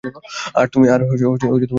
[0.59, 1.61] আর তুমি অনেক সুন্দর!